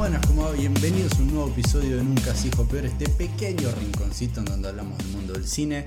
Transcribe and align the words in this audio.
buenas, 0.00 0.26
como 0.26 0.44
va? 0.44 0.52
Bienvenidos 0.52 1.12
a 1.12 1.18
un 1.18 1.26
nuevo 1.26 1.50
episodio 1.50 1.98
de 1.98 2.02
Nunca 2.02 2.34
se 2.34 2.48
peor, 2.48 2.86
este 2.86 3.06
pequeño 3.06 3.70
rinconcito 3.78 4.40
en 4.40 4.46
donde 4.46 4.70
hablamos 4.70 4.96
del 4.96 5.08
mundo 5.08 5.34
del 5.34 5.46
cine 5.46 5.84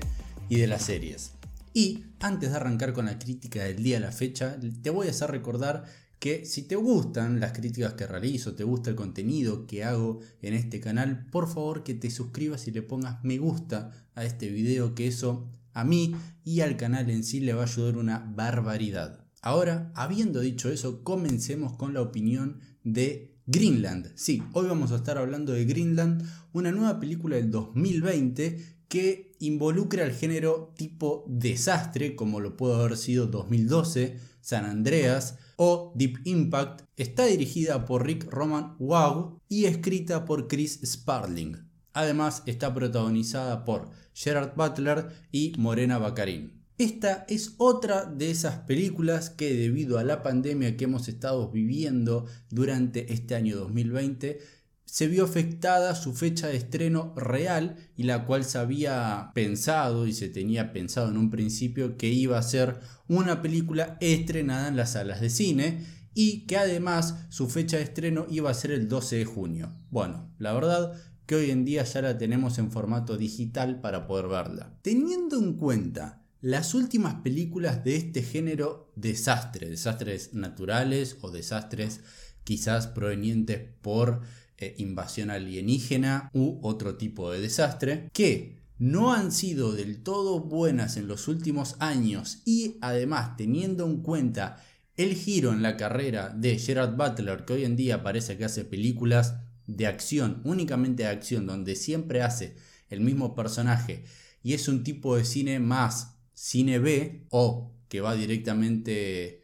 y 0.48 0.54
de 0.54 0.68
las 0.68 0.82
series. 0.82 1.32
Y 1.72 2.04
antes 2.20 2.50
de 2.50 2.56
arrancar 2.56 2.92
con 2.92 3.06
la 3.06 3.18
crítica 3.18 3.64
del 3.64 3.82
día 3.82 3.96
a 3.96 4.00
la 4.00 4.12
fecha, 4.12 4.56
te 4.82 4.90
voy 4.90 5.08
a 5.08 5.10
hacer 5.10 5.32
recordar 5.32 5.86
que 6.20 6.46
si 6.46 6.62
te 6.62 6.76
gustan 6.76 7.40
las 7.40 7.54
críticas 7.54 7.94
que 7.94 8.06
realizo, 8.06 8.54
te 8.54 8.62
gusta 8.62 8.90
el 8.90 8.94
contenido 8.94 9.66
que 9.66 9.82
hago 9.82 10.20
en 10.42 10.54
este 10.54 10.78
canal, 10.78 11.26
por 11.32 11.48
favor 11.48 11.82
que 11.82 11.94
te 11.94 12.08
suscribas 12.08 12.68
y 12.68 12.70
le 12.70 12.82
pongas 12.82 13.18
me 13.24 13.38
gusta 13.38 13.90
a 14.14 14.24
este 14.24 14.48
video, 14.48 14.94
que 14.94 15.08
eso 15.08 15.48
a 15.72 15.82
mí 15.82 16.14
y 16.44 16.60
al 16.60 16.76
canal 16.76 17.10
en 17.10 17.24
sí 17.24 17.40
le 17.40 17.52
va 17.52 17.62
a 17.62 17.66
ayudar 17.66 17.96
una 17.96 18.20
barbaridad. 18.20 19.24
Ahora, 19.42 19.90
habiendo 19.96 20.38
dicho 20.38 20.70
eso, 20.70 21.02
comencemos 21.02 21.72
con 21.72 21.94
la 21.94 22.00
opinión 22.00 22.60
de 22.84 23.33
Greenland. 23.46 24.12
Sí, 24.14 24.42
hoy 24.52 24.66
vamos 24.66 24.90
a 24.92 24.96
estar 24.96 25.18
hablando 25.18 25.52
de 25.52 25.66
Greenland, 25.66 26.26
una 26.52 26.72
nueva 26.72 26.98
película 26.98 27.36
del 27.36 27.50
2020 27.50 28.78
que 28.88 29.32
involucra 29.38 30.04
al 30.04 30.12
género 30.12 30.72
tipo 30.76 31.24
desastre, 31.28 32.16
como 32.16 32.40
lo 32.40 32.56
pudo 32.56 32.76
haber 32.76 32.96
sido 32.96 33.26
2012, 33.26 34.18
San 34.40 34.64
Andreas 34.64 35.36
o 35.56 35.92
Deep 35.94 36.20
Impact. 36.24 36.82
Está 36.96 37.26
dirigida 37.26 37.84
por 37.84 38.06
Rick 38.06 38.30
Roman 38.30 38.76
Wow 38.78 39.40
y 39.48 39.66
escrita 39.66 40.24
por 40.24 40.48
Chris 40.48 40.80
Sparling. 40.84 41.68
Además 41.92 42.42
está 42.46 42.72
protagonizada 42.72 43.64
por 43.64 43.90
Gerard 44.14 44.54
Butler 44.56 45.08
y 45.30 45.52
Morena 45.58 45.98
Baccarin. 45.98 46.63
Esta 46.76 47.24
es 47.28 47.54
otra 47.58 48.04
de 48.04 48.32
esas 48.32 48.58
películas 48.60 49.30
que 49.30 49.54
debido 49.54 49.98
a 49.98 50.04
la 50.04 50.24
pandemia 50.24 50.76
que 50.76 50.84
hemos 50.84 51.06
estado 51.06 51.48
viviendo 51.52 52.26
durante 52.50 53.12
este 53.12 53.36
año 53.36 53.56
2020 53.56 54.40
se 54.84 55.06
vio 55.06 55.24
afectada 55.24 55.94
su 55.94 56.14
fecha 56.14 56.48
de 56.48 56.56
estreno 56.56 57.14
real 57.16 57.76
y 57.96 58.02
la 58.04 58.26
cual 58.26 58.44
se 58.44 58.58
había 58.58 59.30
pensado 59.34 60.06
y 60.08 60.12
se 60.12 60.28
tenía 60.28 60.72
pensado 60.72 61.10
en 61.10 61.16
un 61.16 61.30
principio 61.30 61.96
que 61.96 62.08
iba 62.08 62.38
a 62.38 62.42
ser 62.42 62.80
una 63.06 63.40
película 63.40 63.96
estrenada 64.00 64.66
en 64.66 64.76
las 64.76 64.92
salas 64.92 65.20
de 65.20 65.30
cine 65.30 65.86
y 66.12 66.46
que 66.46 66.56
además 66.56 67.26
su 67.28 67.48
fecha 67.48 67.76
de 67.76 67.84
estreno 67.84 68.26
iba 68.28 68.50
a 68.50 68.54
ser 68.54 68.72
el 68.72 68.88
12 68.88 69.16
de 69.16 69.24
junio. 69.24 69.72
Bueno, 69.90 70.28
la 70.38 70.52
verdad 70.52 70.92
que 71.26 71.36
hoy 71.36 71.50
en 71.52 71.64
día 71.64 71.84
ya 71.84 72.02
la 72.02 72.18
tenemos 72.18 72.58
en 72.58 72.72
formato 72.72 73.16
digital 73.16 73.80
para 73.80 74.08
poder 74.08 74.26
verla. 74.26 74.76
Teniendo 74.82 75.38
en 75.38 75.54
cuenta 75.54 76.23
las 76.44 76.74
últimas 76.74 77.22
películas 77.22 77.84
de 77.84 77.96
este 77.96 78.22
género 78.22 78.92
desastre, 78.96 79.70
desastres 79.70 80.34
naturales 80.34 81.16
o 81.22 81.30
desastres 81.30 82.00
quizás 82.44 82.86
provenientes 82.86 83.62
por 83.80 84.20
eh, 84.58 84.74
invasión 84.76 85.30
alienígena 85.30 86.28
u 86.34 86.58
otro 86.60 86.98
tipo 86.98 87.30
de 87.30 87.40
desastre, 87.40 88.10
que 88.12 88.58
no 88.76 89.14
han 89.14 89.32
sido 89.32 89.72
del 89.72 90.02
todo 90.02 90.38
buenas 90.38 90.98
en 90.98 91.08
los 91.08 91.28
últimos 91.28 91.76
años 91.78 92.42
y 92.44 92.76
además 92.82 93.38
teniendo 93.38 93.86
en 93.86 94.02
cuenta 94.02 94.62
el 94.98 95.14
giro 95.14 95.50
en 95.50 95.62
la 95.62 95.78
carrera 95.78 96.28
de 96.28 96.58
Gerard 96.58 96.94
Butler, 96.94 97.46
que 97.46 97.54
hoy 97.54 97.64
en 97.64 97.74
día 97.74 98.02
parece 98.02 98.36
que 98.36 98.44
hace 98.44 98.66
películas 98.66 99.36
de 99.66 99.86
acción, 99.86 100.42
únicamente 100.44 101.04
de 101.04 101.08
acción, 101.08 101.46
donde 101.46 101.74
siempre 101.74 102.20
hace 102.20 102.54
el 102.90 103.00
mismo 103.00 103.34
personaje 103.34 104.04
y 104.42 104.52
es 104.52 104.68
un 104.68 104.84
tipo 104.84 105.16
de 105.16 105.24
cine 105.24 105.58
más 105.58 106.13
cine 106.34 106.78
B 106.78 107.26
o 107.30 107.72
que 107.88 108.00
va 108.00 108.14
directamente 108.14 109.42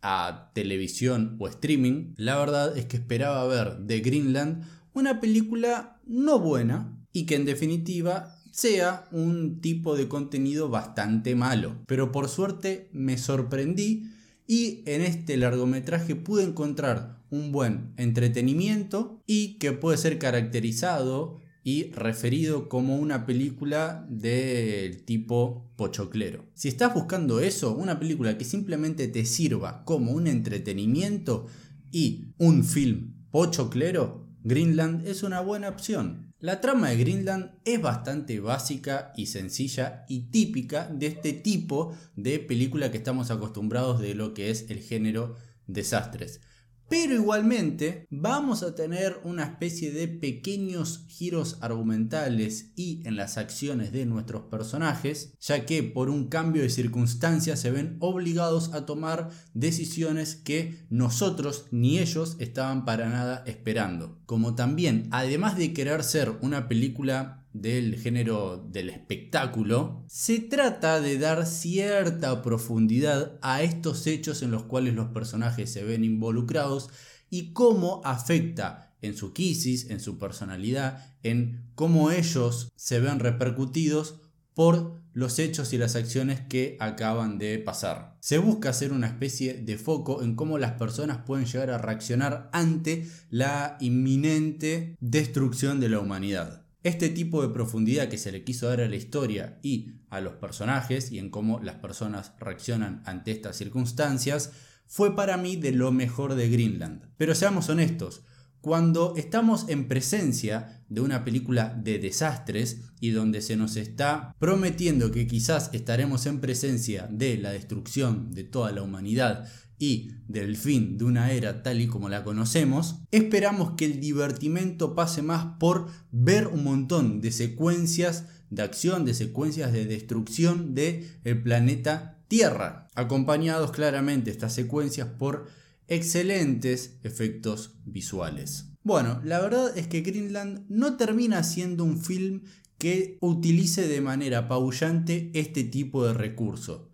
a 0.00 0.50
televisión 0.54 1.36
o 1.40 1.48
streaming, 1.48 2.14
la 2.16 2.38
verdad 2.38 2.76
es 2.76 2.84
que 2.86 2.96
esperaba 2.96 3.46
ver 3.46 3.78
de 3.78 4.00
Greenland 4.00 4.64
una 4.92 5.20
película 5.20 6.00
no 6.06 6.38
buena 6.38 7.04
y 7.12 7.26
que 7.26 7.36
en 7.36 7.44
definitiva 7.44 8.36
sea 8.52 9.08
un 9.10 9.60
tipo 9.60 9.96
de 9.96 10.06
contenido 10.06 10.68
bastante 10.68 11.34
malo. 11.34 11.82
Pero 11.86 12.12
por 12.12 12.28
suerte 12.28 12.88
me 12.92 13.18
sorprendí 13.18 14.10
y 14.46 14.82
en 14.86 15.00
este 15.00 15.36
largometraje 15.36 16.14
pude 16.14 16.44
encontrar 16.44 17.18
un 17.30 17.50
buen 17.50 17.94
entretenimiento 17.96 19.20
y 19.26 19.58
que 19.58 19.72
puede 19.72 19.96
ser 19.98 20.18
caracterizado 20.18 21.40
y 21.64 21.90
referido 21.92 22.68
como 22.68 22.96
una 22.98 23.24
película 23.24 24.06
del 24.10 25.02
tipo 25.04 25.72
pochoclero. 25.76 26.44
Si 26.52 26.68
estás 26.68 26.92
buscando 26.92 27.40
eso, 27.40 27.74
una 27.74 27.98
película 27.98 28.36
que 28.36 28.44
simplemente 28.44 29.08
te 29.08 29.24
sirva 29.24 29.82
como 29.86 30.12
un 30.12 30.26
entretenimiento 30.26 31.46
y 31.90 32.26
un 32.36 32.64
film 32.64 33.14
pochoclero, 33.30 34.28
Greenland 34.42 35.08
es 35.08 35.22
una 35.22 35.40
buena 35.40 35.70
opción. 35.70 36.34
La 36.38 36.60
trama 36.60 36.90
de 36.90 36.98
Greenland 36.98 37.52
es 37.64 37.80
bastante 37.80 38.40
básica 38.40 39.14
y 39.16 39.26
sencilla 39.26 40.04
y 40.06 40.30
típica 40.30 40.86
de 40.88 41.06
este 41.06 41.32
tipo 41.32 41.96
de 42.14 42.40
película 42.40 42.90
que 42.90 42.98
estamos 42.98 43.30
acostumbrados 43.30 44.00
de 44.00 44.14
lo 44.14 44.34
que 44.34 44.50
es 44.50 44.66
el 44.68 44.80
género 44.80 45.36
desastres. 45.66 46.42
Pero 46.88 47.14
igualmente 47.14 48.06
vamos 48.10 48.62
a 48.62 48.74
tener 48.74 49.20
una 49.24 49.44
especie 49.44 49.90
de 49.90 50.06
pequeños 50.06 51.04
giros 51.08 51.58
argumentales 51.60 52.72
y 52.76 53.02
en 53.06 53.16
las 53.16 53.38
acciones 53.38 53.90
de 53.90 54.06
nuestros 54.06 54.42
personajes, 54.42 55.34
ya 55.40 55.64
que 55.64 55.82
por 55.82 56.10
un 56.10 56.28
cambio 56.28 56.62
de 56.62 56.70
circunstancias 56.70 57.60
se 57.60 57.70
ven 57.70 57.96
obligados 58.00 58.74
a 58.74 58.84
tomar 58.84 59.30
decisiones 59.54 60.36
que 60.36 60.86
nosotros 60.90 61.66
ni 61.70 61.98
ellos 61.98 62.36
estaban 62.38 62.84
para 62.84 63.08
nada 63.08 63.42
esperando. 63.46 64.20
Como 64.26 64.54
también, 64.54 65.08
además 65.10 65.56
de 65.56 65.72
querer 65.72 66.04
ser 66.04 66.32
una 66.42 66.68
película 66.68 67.43
del 67.54 67.96
género 67.98 68.68
del 68.70 68.90
espectáculo, 68.90 70.04
se 70.08 70.40
trata 70.40 71.00
de 71.00 71.18
dar 71.18 71.46
cierta 71.46 72.42
profundidad 72.42 73.38
a 73.40 73.62
estos 73.62 74.06
hechos 74.06 74.42
en 74.42 74.50
los 74.50 74.64
cuales 74.64 74.94
los 74.94 75.08
personajes 75.08 75.72
se 75.72 75.84
ven 75.84 76.04
involucrados 76.04 76.90
y 77.30 77.52
cómo 77.52 78.02
afecta 78.04 78.94
en 79.00 79.16
su 79.16 79.32
crisis, 79.32 79.88
en 79.90 80.00
su 80.00 80.18
personalidad, 80.18 81.16
en 81.22 81.70
cómo 81.74 82.10
ellos 82.10 82.72
se 82.76 83.00
ven 83.00 83.20
repercutidos 83.20 84.20
por 84.54 85.02
los 85.12 85.38
hechos 85.38 85.72
y 85.72 85.78
las 85.78 85.94
acciones 85.94 86.40
que 86.40 86.76
acaban 86.80 87.38
de 87.38 87.58
pasar. 87.58 88.16
Se 88.20 88.38
busca 88.38 88.70
hacer 88.70 88.92
una 88.92 89.06
especie 89.06 89.54
de 89.54 89.78
foco 89.78 90.22
en 90.22 90.34
cómo 90.34 90.58
las 90.58 90.72
personas 90.72 91.18
pueden 91.24 91.46
llegar 91.46 91.70
a 91.70 91.78
reaccionar 91.78 92.50
ante 92.52 93.08
la 93.30 93.76
inminente 93.80 94.96
destrucción 95.00 95.78
de 95.78 95.88
la 95.88 96.00
humanidad. 96.00 96.63
Este 96.84 97.08
tipo 97.08 97.40
de 97.40 97.48
profundidad 97.48 98.10
que 98.10 98.18
se 98.18 98.30
le 98.30 98.44
quiso 98.44 98.68
dar 98.68 98.82
a 98.82 98.88
la 98.88 98.96
historia 98.96 99.58
y 99.62 100.02
a 100.10 100.20
los 100.20 100.34
personajes 100.34 101.10
y 101.10 101.18
en 101.18 101.30
cómo 101.30 101.58
las 101.60 101.76
personas 101.76 102.34
reaccionan 102.38 103.02
ante 103.06 103.30
estas 103.30 103.56
circunstancias 103.56 104.52
fue 104.86 105.16
para 105.16 105.38
mí 105.38 105.56
de 105.56 105.72
lo 105.72 105.92
mejor 105.92 106.34
de 106.34 106.50
Greenland. 106.50 107.08
Pero 107.16 107.34
seamos 107.34 107.70
honestos, 107.70 108.22
cuando 108.60 109.14
estamos 109.16 109.66
en 109.70 109.88
presencia 109.88 110.84
de 110.90 111.00
una 111.00 111.24
película 111.24 111.74
de 111.82 111.98
desastres 111.98 112.82
y 113.00 113.10
donde 113.12 113.40
se 113.40 113.56
nos 113.56 113.76
está 113.76 114.34
prometiendo 114.38 115.10
que 115.10 115.26
quizás 115.26 115.70
estaremos 115.72 116.26
en 116.26 116.40
presencia 116.40 117.08
de 117.10 117.38
la 117.38 117.52
destrucción 117.52 118.30
de 118.32 118.44
toda 118.44 118.72
la 118.72 118.82
humanidad 118.82 119.48
y 119.78 120.12
del 120.28 120.56
fin 120.56 120.98
de 120.98 121.04
una 121.04 121.32
era 121.32 121.62
tal 121.62 121.80
y 121.80 121.86
como 121.86 122.08
la 122.08 122.24
conocemos, 122.24 123.00
esperamos 123.10 123.72
que 123.76 123.84
el 123.84 124.00
divertimento 124.00 124.94
pase 124.94 125.22
más 125.22 125.56
por 125.58 125.88
ver 126.12 126.46
un 126.46 126.64
montón 126.64 127.20
de 127.20 127.32
secuencias 127.32 128.26
de 128.50 128.62
acción, 128.62 129.04
de 129.04 129.14
secuencias 129.14 129.72
de 129.72 129.86
destrucción 129.86 130.74
del 130.74 131.06
el 131.24 131.42
planeta 131.42 132.10
Tierra, 132.28 132.88
acompañados 132.94 133.70
claramente 133.70 134.30
estas 134.30 134.54
secuencias 134.54 135.08
por 135.08 135.46
excelentes 135.88 136.98
efectos 137.02 137.74
visuales. 137.84 138.70
Bueno, 138.82 139.20
la 139.24 139.40
verdad 139.40 139.76
es 139.76 139.88
que 139.88 140.00
Greenland 140.00 140.64
no 140.68 140.96
termina 140.96 141.42
siendo 141.42 141.84
un 141.84 141.98
film 141.98 142.42
que 142.78 143.18
utilice 143.20 143.86
de 143.88 144.00
manera 144.00 144.38
apabullante 144.38 145.30
este 145.34 145.64
tipo 145.64 146.06
de 146.06 146.14
recurso. 146.14 146.90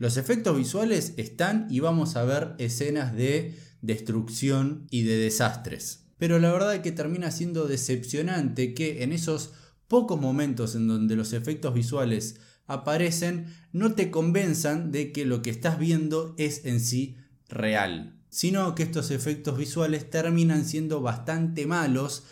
Los 0.00 0.16
efectos 0.16 0.56
visuales 0.56 1.12
están 1.18 1.66
y 1.68 1.80
vamos 1.80 2.16
a 2.16 2.24
ver 2.24 2.54
escenas 2.56 3.14
de 3.14 3.54
destrucción 3.82 4.86
y 4.90 5.02
de 5.02 5.18
desastres. 5.18 6.06
Pero 6.16 6.38
la 6.38 6.50
verdad 6.50 6.74
es 6.74 6.80
que 6.80 6.90
termina 6.90 7.30
siendo 7.30 7.68
decepcionante 7.68 8.72
que 8.72 9.02
en 9.02 9.12
esos 9.12 9.52
pocos 9.88 10.18
momentos 10.18 10.74
en 10.74 10.88
donde 10.88 11.16
los 11.16 11.34
efectos 11.34 11.74
visuales 11.74 12.40
aparecen 12.66 13.54
no 13.72 13.92
te 13.92 14.10
convenzan 14.10 14.90
de 14.90 15.12
que 15.12 15.26
lo 15.26 15.42
que 15.42 15.50
estás 15.50 15.78
viendo 15.78 16.34
es 16.38 16.64
en 16.64 16.80
sí 16.80 17.18
real, 17.50 18.18
sino 18.30 18.74
que 18.74 18.84
estos 18.84 19.10
efectos 19.10 19.58
visuales 19.58 20.08
terminan 20.08 20.64
siendo 20.64 21.02
bastante 21.02 21.66
malos 21.66 22.22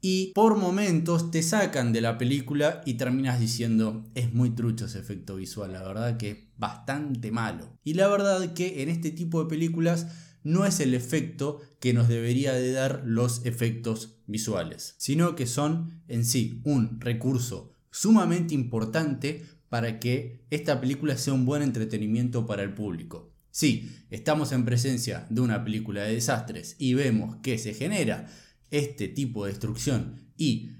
y 0.00 0.32
por 0.34 0.56
momentos 0.56 1.30
te 1.30 1.42
sacan 1.42 1.92
de 1.92 2.00
la 2.00 2.18
película 2.18 2.82
y 2.86 2.94
terminas 2.94 3.40
diciendo 3.40 4.04
es 4.14 4.32
muy 4.32 4.50
trucho 4.50 4.86
ese 4.86 5.00
efecto 5.00 5.36
visual, 5.36 5.72
la 5.72 5.82
verdad 5.82 6.16
que 6.16 6.30
es 6.30 6.38
bastante 6.56 7.32
malo. 7.32 7.76
Y 7.82 7.94
la 7.94 8.08
verdad 8.08 8.52
que 8.54 8.82
en 8.82 8.88
este 8.88 9.10
tipo 9.10 9.42
de 9.42 9.48
películas 9.48 10.06
no 10.44 10.64
es 10.64 10.80
el 10.80 10.94
efecto 10.94 11.60
que 11.80 11.92
nos 11.92 12.08
debería 12.08 12.52
de 12.52 12.72
dar 12.72 13.02
los 13.04 13.44
efectos 13.44 14.20
visuales, 14.26 14.94
sino 14.98 15.34
que 15.34 15.46
son 15.46 16.02
en 16.06 16.24
sí 16.24 16.60
un 16.64 17.00
recurso 17.00 17.74
sumamente 17.90 18.54
importante 18.54 19.44
para 19.68 19.98
que 19.98 20.44
esta 20.50 20.80
película 20.80 21.16
sea 21.16 21.34
un 21.34 21.44
buen 21.44 21.62
entretenimiento 21.62 22.46
para 22.46 22.62
el 22.62 22.72
público. 22.72 23.32
Si 23.50 23.90
estamos 24.10 24.52
en 24.52 24.64
presencia 24.64 25.26
de 25.30 25.40
una 25.40 25.64
película 25.64 26.02
de 26.04 26.14
desastres 26.14 26.76
y 26.78 26.94
vemos 26.94 27.36
que 27.42 27.58
se 27.58 27.74
genera 27.74 28.28
este 28.70 29.08
tipo 29.08 29.44
de 29.44 29.52
destrucción 29.52 30.32
y 30.36 30.70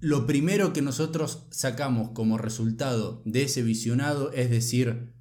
lo 0.00 0.26
primero 0.26 0.72
que 0.72 0.82
nosotros 0.82 1.46
sacamos 1.50 2.10
como 2.10 2.38
resultado 2.38 3.22
de 3.24 3.44
ese 3.44 3.62
visionado 3.62 4.32
es 4.32 4.50
decir, 4.50 5.14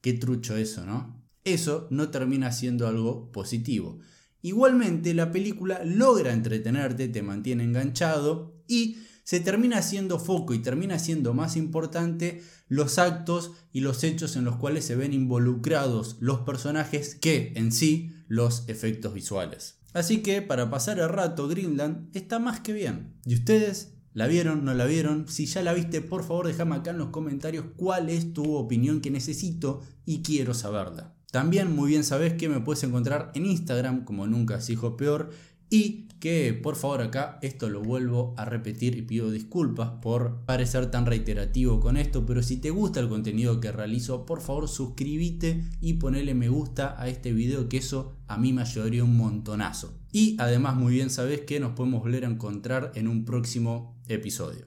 qué 0.00 0.14
trucho 0.14 0.56
eso, 0.56 0.86
¿no? 0.86 1.22
Eso 1.44 1.86
no 1.90 2.10
termina 2.10 2.52
siendo 2.52 2.86
algo 2.86 3.30
positivo. 3.32 3.98
Igualmente, 4.42 5.12
la 5.12 5.32
película 5.32 5.82
logra 5.84 6.32
entretenerte, 6.32 7.08
te 7.08 7.22
mantiene 7.22 7.64
enganchado 7.64 8.62
y 8.66 8.98
se 9.24 9.40
termina 9.40 9.78
haciendo 9.78 10.18
foco 10.18 10.54
y 10.54 10.60
termina 10.60 10.98
siendo 10.98 11.34
más 11.34 11.56
importante 11.56 12.42
los 12.68 12.98
actos 12.98 13.52
y 13.72 13.80
los 13.80 14.02
hechos 14.02 14.36
en 14.36 14.44
los 14.44 14.56
cuales 14.56 14.84
se 14.84 14.96
ven 14.96 15.12
involucrados 15.12 16.16
los 16.20 16.40
personajes 16.40 17.14
que 17.14 17.52
en 17.56 17.70
sí 17.70 18.14
los 18.28 18.68
efectos 18.68 19.12
visuales. 19.12 19.79
Así 19.92 20.22
que 20.22 20.42
para 20.42 20.70
pasar 20.70 20.98
el 20.98 21.08
rato, 21.08 21.48
Greenland 21.48 22.14
está 22.16 22.38
más 22.38 22.60
que 22.60 22.72
bien. 22.72 23.14
¿Y 23.24 23.34
ustedes? 23.34 23.94
¿La 24.12 24.26
vieron? 24.26 24.64
¿No 24.64 24.74
la 24.74 24.86
vieron? 24.86 25.28
Si 25.28 25.46
ya 25.46 25.62
la 25.62 25.72
viste, 25.72 26.00
por 26.00 26.24
favor 26.24 26.46
déjame 26.46 26.76
acá 26.76 26.90
en 26.90 26.98
los 26.98 27.08
comentarios 27.10 27.66
cuál 27.76 28.08
es 28.10 28.32
tu 28.32 28.54
opinión 28.54 29.00
que 29.00 29.10
necesito 29.10 29.82
y 30.04 30.22
quiero 30.22 30.52
saberla. 30.54 31.14
También 31.30 31.74
muy 31.74 31.90
bien 31.90 32.02
sabes 32.02 32.34
que 32.34 32.48
me 32.48 32.60
puedes 32.60 32.82
encontrar 32.82 33.30
en 33.34 33.46
Instagram 33.46 34.04
como 34.04 34.26
nunca 34.26 34.60
se 34.60 34.72
dijo 34.72 34.96
peor 34.96 35.30
y 35.70 36.08
que 36.20 36.52
por 36.52 36.76
favor 36.76 37.00
acá 37.00 37.38
esto 37.40 37.70
lo 37.70 37.80
vuelvo 37.80 38.34
a 38.36 38.44
repetir 38.44 38.96
y 38.96 39.02
pido 39.02 39.30
disculpas 39.30 39.90
por 40.02 40.44
parecer 40.44 40.90
tan 40.90 41.06
reiterativo 41.06 41.80
con 41.80 41.96
esto, 41.96 42.26
pero 42.26 42.42
si 42.42 42.58
te 42.58 42.70
gusta 42.70 43.00
el 43.00 43.08
contenido 43.08 43.60
que 43.60 43.72
realizo, 43.72 44.26
por 44.26 44.42
favor 44.42 44.68
suscríbete 44.68 45.64
y 45.80 45.94
ponele 45.94 46.34
me 46.34 46.50
gusta 46.50 47.00
a 47.00 47.08
este 47.08 47.32
video 47.32 47.68
que 47.68 47.78
eso 47.78 48.16
a 48.28 48.36
mí 48.36 48.52
me 48.52 48.62
ayudaría 48.62 49.04
un 49.04 49.16
montonazo. 49.16 49.94
Y 50.12 50.36
además 50.38 50.76
muy 50.76 50.92
bien 50.92 51.08
sabes 51.08 51.42
que 51.42 51.60
nos 51.60 51.72
podemos 51.72 52.02
volver 52.02 52.24
a 52.24 52.28
encontrar 52.28 52.92
en 52.94 53.08
un 53.08 53.24
próximo 53.24 53.96
episodio. 54.08 54.66